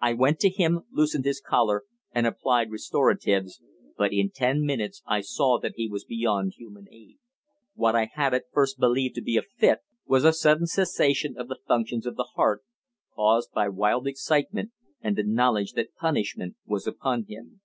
I 0.00 0.14
went 0.14 0.40
to 0.40 0.48
him, 0.50 0.82
loosened 0.90 1.24
his 1.26 1.40
collar, 1.40 1.84
and 2.10 2.26
applied 2.26 2.72
restoratives, 2.72 3.62
but 3.96 4.12
in 4.12 4.32
ten 4.32 4.64
minutes 4.66 5.00
I 5.06 5.20
saw 5.20 5.60
that 5.60 5.74
he 5.76 5.86
was 5.88 6.04
beyond 6.04 6.54
human 6.56 6.88
aid. 6.90 7.18
What 7.74 7.94
I 7.94 8.10
had 8.14 8.34
at 8.34 8.50
first 8.52 8.80
believed 8.80 9.14
to 9.14 9.22
be 9.22 9.36
a 9.36 9.42
fit 9.42 9.78
was 10.06 10.24
a 10.24 10.32
sudden 10.32 10.66
cessation 10.66 11.36
of 11.38 11.46
the 11.46 11.60
functions 11.68 12.04
of 12.04 12.16
the 12.16 12.32
heart 12.34 12.64
caused 13.14 13.52
by 13.52 13.68
wild 13.68 14.08
excitement 14.08 14.72
and 15.00 15.14
the 15.14 15.22
knowledge 15.22 15.74
that 15.74 15.94
punishment 15.94 16.56
was 16.66 16.88
upon 16.88 17.26
him. 17.28 17.60